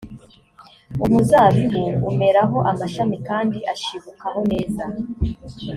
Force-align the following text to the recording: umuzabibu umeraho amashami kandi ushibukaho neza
umuzabibu 1.05 1.83
umeraho 2.11 2.57
amashami 2.71 3.17
kandi 3.27 3.57
ushibukaho 3.73 4.39
neza 4.51 4.83